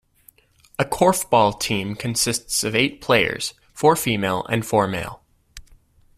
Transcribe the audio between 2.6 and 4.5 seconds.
of eight players; four female